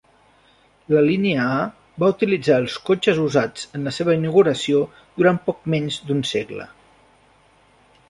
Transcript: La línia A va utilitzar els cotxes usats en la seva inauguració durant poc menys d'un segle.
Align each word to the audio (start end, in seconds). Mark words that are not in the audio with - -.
La 0.95 1.03
línia 1.09 1.43
A 1.57 1.59
va 2.03 2.09
utilitzar 2.13 2.57
els 2.63 2.79
cotxes 2.89 3.21
usats 3.27 3.69
en 3.81 3.87
la 3.91 3.95
seva 3.99 4.17
inauguració 4.21 4.83
durant 5.21 5.41
poc 5.51 5.65
menys 5.75 6.03
d'un 6.09 6.29
segle. 6.35 6.71